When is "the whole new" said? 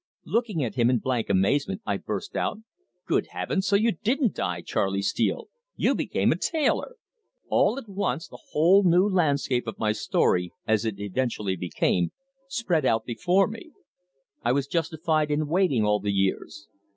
8.27-9.07